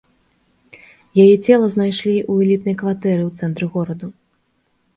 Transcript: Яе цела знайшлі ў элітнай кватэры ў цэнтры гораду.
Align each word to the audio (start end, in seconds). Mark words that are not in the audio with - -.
Яе 1.23 1.35
цела 1.45 1.67
знайшлі 1.75 2.15
ў 2.31 2.33
элітнай 2.47 2.75
кватэры 2.81 3.23
ў 3.29 3.43
цэнтры 3.43 3.65
гораду. 3.77 4.07